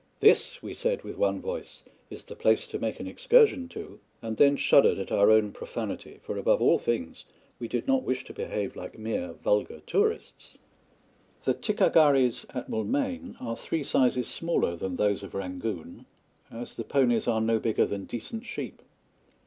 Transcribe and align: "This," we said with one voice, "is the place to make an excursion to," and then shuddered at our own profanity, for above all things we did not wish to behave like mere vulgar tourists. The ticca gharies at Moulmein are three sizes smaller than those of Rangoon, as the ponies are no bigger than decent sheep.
"This," 0.19 0.63
we 0.63 0.73
said 0.73 1.03
with 1.03 1.15
one 1.19 1.39
voice, 1.39 1.83
"is 2.09 2.23
the 2.23 2.35
place 2.35 2.65
to 2.65 2.79
make 2.79 2.99
an 2.99 3.05
excursion 3.05 3.67
to," 3.69 3.99
and 4.19 4.35
then 4.35 4.55
shuddered 4.57 4.97
at 4.97 5.11
our 5.11 5.29
own 5.29 5.51
profanity, 5.51 6.19
for 6.23 6.39
above 6.39 6.59
all 6.59 6.79
things 6.79 7.23
we 7.59 7.67
did 7.67 7.85
not 7.87 8.01
wish 8.01 8.23
to 8.23 8.33
behave 8.33 8.75
like 8.75 8.97
mere 8.97 9.33
vulgar 9.43 9.79
tourists. 9.85 10.57
The 11.43 11.53
ticca 11.53 11.91
gharies 11.91 12.47
at 12.51 12.67
Moulmein 12.67 13.35
are 13.39 13.55
three 13.55 13.83
sizes 13.83 14.27
smaller 14.27 14.75
than 14.75 14.95
those 14.95 15.21
of 15.21 15.35
Rangoon, 15.35 16.07
as 16.49 16.75
the 16.77 16.83
ponies 16.83 17.27
are 17.27 17.39
no 17.39 17.59
bigger 17.59 17.85
than 17.85 18.05
decent 18.05 18.43
sheep. 18.43 18.81